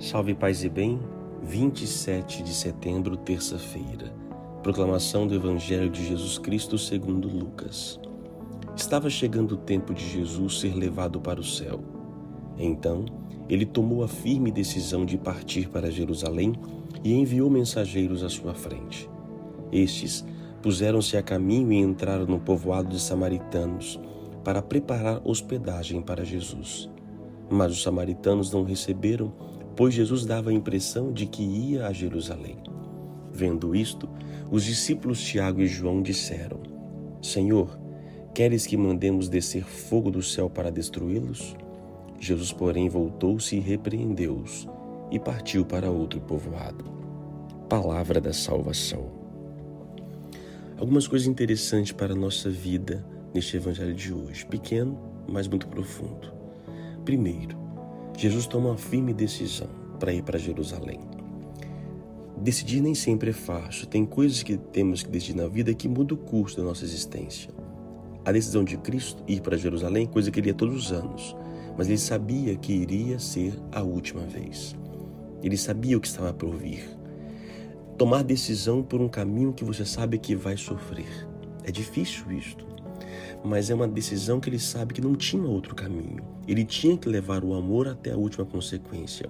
[0.00, 0.98] Salve paz e bem,
[1.42, 4.10] 27 de setembro, terça-feira.
[4.62, 8.00] Proclamação do Evangelho de Jesus Cristo segundo Lucas.
[8.74, 11.84] Estava chegando o tempo de Jesus ser levado para o céu.
[12.56, 13.04] Então,
[13.46, 16.54] ele tomou a firme decisão de partir para Jerusalém
[17.04, 19.06] e enviou mensageiros à sua frente.
[19.70, 20.24] Estes
[20.62, 24.00] puseram-se a caminho e entraram no povoado de samaritanos
[24.42, 26.88] para preparar hospedagem para Jesus.
[27.50, 29.49] Mas os samaritanos não receberam
[29.80, 32.58] pois Jesus dava a impressão de que ia a Jerusalém.
[33.32, 34.06] Vendo isto,
[34.50, 36.60] os discípulos Tiago e João disseram:
[37.22, 37.80] Senhor,
[38.34, 41.56] queres que mandemos descer fogo do céu para destruí-los?
[42.18, 44.68] Jesus, porém, voltou-se e repreendeu-os
[45.10, 46.84] e partiu para outro povoado.
[47.66, 49.10] Palavra da salvação.
[50.76, 53.02] Algumas coisas interessantes para a nossa vida
[53.32, 56.30] neste evangelho de hoje, pequeno, mas muito profundo.
[57.02, 57.69] Primeiro,
[58.16, 61.00] Jesus toma uma firme decisão para ir para Jerusalém.
[62.36, 63.86] Decidir nem sempre é fácil.
[63.86, 67.50] Tem coisas que temos que decidir na vida que mudam o curso da nossa existência.
[68.24, 71.36] A decisão de Cristo ir para Jerusalém, coisa que ele ia todos os anos,
[71.76, 74.76] mas ele sabia que iria ser a última vez.
[75.42, 76.88] Ele sabia o que estava por vir.
[77.96, 81.28] Tomar decisão por um caminho que você sabe que vai sofrer.
[81.64, 82.69] É difícil isto
[83.44, 86.22] mas é uma decisão que ele sabe que não tinha outro caminho.
[86.46, 89.28] Ele tinha que levar o amor até a última consequência.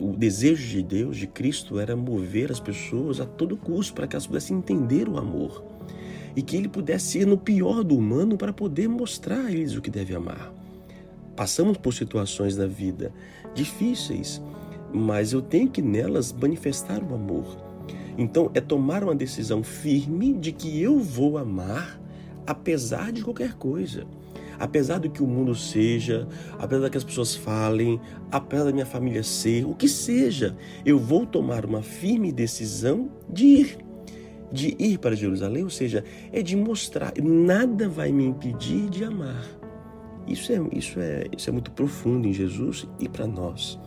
[0.00, 4.14] O desejo de Deus, de Cristo, era mover as pessoas a todo custo para que
[4.14, 5.64] elas pudessem entender o amor
[6.36, 9.80] e que ele pudesse ir no pior do humano para poder mostrar a eles o
[9.80, 10.52] que deve amar.
[11.34, 13.12] Passamos por situações na vida
[13.54, 14.42] difíceis,
[14.92, 17.56] mas eu tenho que nelas manifestar o amor.
[18.18, 21.98] Então é tomar uma decisão firme de que eu vou amar
[22.46, 24.06] apesar de qualquer coisa.
[24.58, 26.26] Apesar do que o mundo seja,
[26.58, 30.98] apesar do que as pessoas falem, apesar da minha família ser, o que seja, eu
[30.98, 33.78] vou tomar uma firme decisão de ir.
[34.50, 39.44] De ir para Jerusalém, ou seja, é de mostrar, nada vai me impedir de amar.
[40.26, 43.78] Isso é, isso é, isso é muito profundo em Jesus e para nós.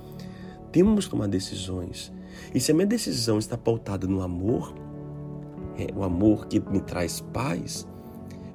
[0.72, 2.14] Temos que tomar decisões.
[2.54, 4.74] E se a minha decisão está pautada no amor,
[5.78, 7.88] é, o amor que me traz paz,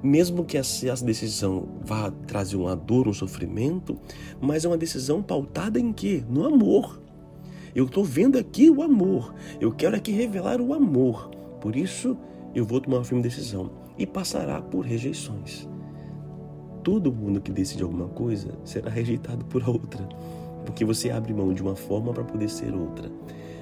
[0.05, 3.97] mesmo que essa decisão vá trazer uma dor, um sofrimento,
[4.39, 6.23] mas é uma decisão pautada em quê?
[6.29, 7.01] No amor.
[7.73, 9.33] Eu estou vendo aqui o amor.
[9.59, 11.31] Eu quero aqui revelar o amor.
[11.59, 12.15] Por isso,
[12.53, 13.71] eu vou tomar uma firme decisão.
[13.97, 15.67] E passará por rejeições.
[16.83, 20.07] Todo mundo que decide alguma coisa será rejeitado por outra.
[20.65, 23.11] Porque você abre mão de uma forma para poder ser outra.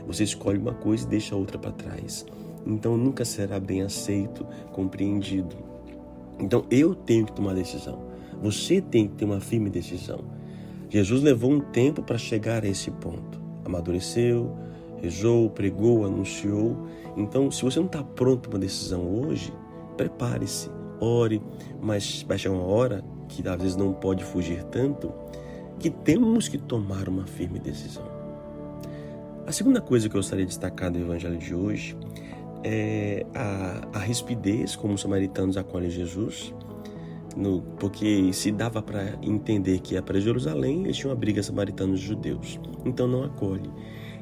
[0.06, 2.26] Você escolhe uma coisa e deixa a outra para trás.
[2.68, 5.73] Então nunca será bem aceito, compreendido.
[6.40, 8.00] Então eu tenho que tomar decisão.
[8.42, 10.20] Você tem que ter uma firme decisão.
[10.90, 13.42] Jesus levou um tempo para chegar a esse ponto.
[13.66, 14.56] Amadureceu,
[15.02, 16.88] rezou, pregou, anunciou.
[17.18, 19.54] Então, se você não está pronto para uma decisão hoje,
[19.98, 21.42] prepare-se, ore,
[21.82, 25.12] mas vai chegar uma hora que às vezes não pode fugir tanto,
[25.80, 28.06] que temos que tomar uma firme decisão.
[29.46, 31.98] A segunda coisa que eu gostaria de destacar do Evangelho de hoje
[32.64, 36.54] é, a, a rispidez como os samaritanos acolhem Jesus,
[37.36, 42.00] no, porque se dava para entender que é para Jerusalém, eles tinham uma briga samaritanos
[42.00, 43.70] judeus, então não acolhe.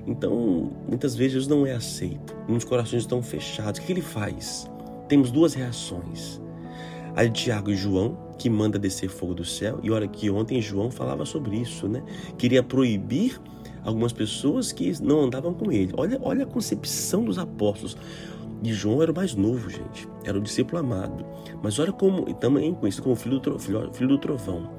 [0.08, 3.80] Então, muitas vezes Jesus não é aceito, muitos corações estão fechados.
[3.80, 4.70] O que ele faz?
[5.08, 6.42] Temos duas reações.
[7.16, 10.62] A de Tiago e João, que manda descer fogo do céu, e olha que ontem
[10.62, 12.02] João falava sobre isso, né?
[12.38, 13.40] Queria proibir
[13.84, 15.94] algumas pessoas que não andavam com ele.
[15.98, 17.98] Olha, olha a concepção dos apóstolos.
[18.64, 20.08] E João era o mais novo, gente.
[20.24, 21.26] Era o discípulo amado.
[21.64, 24.70] Mas olha como, e também conhecido como filho do, filho, do trovão.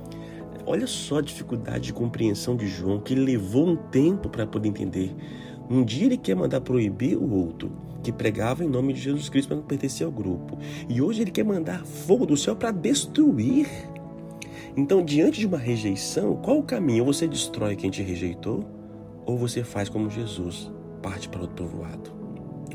[0.65, 5.13] Olha só a dificuldade de compreensão de João, que levou um tempo para poder entender.
[5.69, 7.73] Um dia ele quer mandar proibir o outro,
[8.05, 10.57] que pregava em nome de Jesus Cristo, mas não pertencia ao grupo.
[10.89, 13.67] E hoje ele quer mandar fogo do céu para destruir.
[14.77, 17.05] Então, diante de uma rejeição, qual o caminho?
[17.05, 18.65] Você destrói quem te rejeitou,
[19.25, 20.71] ou você faz como Jesus,
[21.03, 22.11] parte para outro povoado.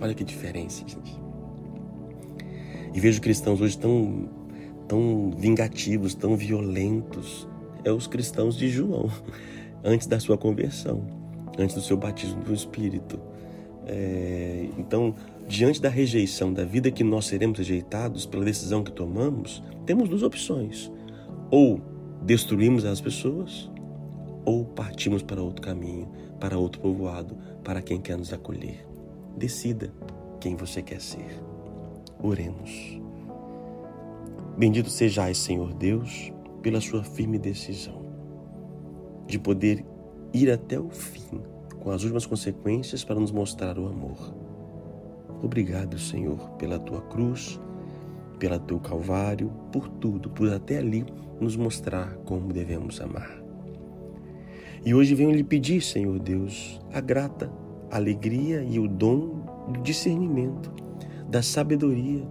[0.02, 1.20] Olha que diferença, gente.
[2.94, 4.30] E vejo cristãos hoje tão,
[4.88, 7.48] tão vingativos, tão violentos.
[7.84, 9.10] É os cristãos de João,
[9.84, 11.06] antes da sua conversão,
[11.58, 13.20] antes do seu batismo do Espírito.
[13.86, 15.16] É, então,
[15.48, 20.24] diante da rejeição, da vida que nós seremos rejeitados pela decisão que tomamos, temos duas
[20.24, 20.92] opções:
[21.50, 21.80] ou
[22.22, 23.70] destruímos as pessoas,
[24.48, 26.08] ou partimos para outro caminho,
[26.40, 28.88] para outro povoado, para quem quer nos acolher.
[29.36, 29.94] Decida
[30.40, 31.44] quem você quer ser.
[32.18, 32.98] Oremos.
[34.58, 38.08] Bendito sejais, Senhor Deus, pela sua firme decisão
[39.28, 39.86] de poder
[40.34, 41.42] ir até o fim
[41.82, 44.34] com as últimas consequências para nos mostrar o amor.
[45.44, 47.60] Obrigado, Senhor, pela tua cruz,
[48.40, 51.06] pela teu calvário, por tudo, por até ali
[51.38, 53.47] nos mostrar como devemos amar.
[54.88, 57.52] E hoje venho lhe pedir, Senhor Deus, a grata
[57.92, 60.72] alegria e o dom do discernimento,
[61.30, 62.26] da sabedoria.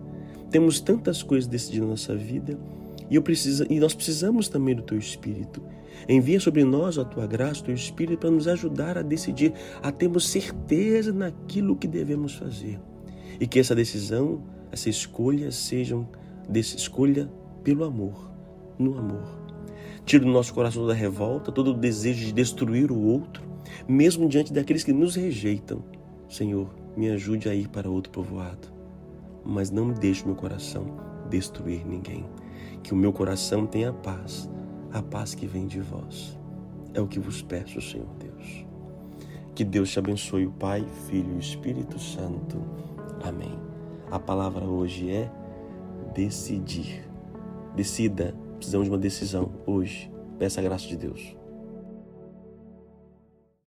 [0.50, 2.58] Temos tantas coisas decididas na nossa vida
[3.10, 3.22] e, eu
[3.68, 5.62] e nós precisamos também do Teu Espírito.
[6.08, 9.92] Envia sobre nós a Tua graça, o Teu Espírito, para nos ajudar a decidir, a
[9.92, 12.80] termos certeza naquilo que devemos fazer.
[13.38, 14.42] E que essa decisão,
[14.72, 16.08] essa escolha, sejam
[16.54, 17.30] escolha
[17.62, 18.30] pelo amor,
[18.78, 19.45] no amor.
[20.06, 23.42] Tira do nosso coração toda revolta, todo o desejo de destruir o outro,
[23.88, 25.82] mesmo diante daqueles que nos rejeitam.
[26.28, 28.68] Senhor, me ajude a ir para outro povoado,
[29.44, 30.86] mas não deixe meu coração
[31.28, 32.24] destruir ninguém.
[32.84, 34.48] Que o meu coração tenha paz,
[34.92, 36.38] a paz que vem de vós.
[36.94, 38.64] É o que vos peço, Senhor Deus.
[39.56, 42.62] Que Deus te abençoe, o Pai, Filho e Espírito Santo.
[43.24, 43.58] Amém.
[44.08, 45.28] A palavra hoje é
[46.14, 47.04] decidir.
[47.74, 50.10] Decida, precisamos de uma decisão hoje.
[50.38, 51.35] Peça a graça de Deus.